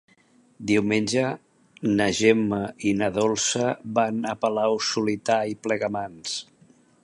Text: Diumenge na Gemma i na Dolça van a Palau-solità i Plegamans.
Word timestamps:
Diumenge 0.69 1.25
na 1.99 2.07
Gemma 2.21 2.61
i 2.91 2.95
na 3.03 3.11
Dolça 3.19 3.69
van 3.99 4.19
a 4.33 4.37
Palau-solità 4.47 5.41
i 5.55 5.59
Plegamans. 5.67 6.39